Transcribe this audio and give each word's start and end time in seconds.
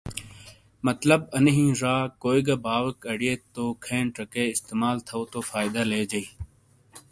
مطلب 0.87 1.21
اَنی 1.35 1.51
ہِین 1.55 1.71
ڙ 1.81 1.93
کوئی 2.23 2.39
گہ 2.47 2.55
باؤیک 2.65 2.97
اڑئیت 3.09 3.41
تو 3.55 3.63
کھین 3.85 4.05
چکے 4.17 4.43
استعمال 4.53 4.97
تھو 5.07 5.19
تو 5.31 5.39
فائدہ 5.49 5.81
لیجِیں۔ 5.91 6.27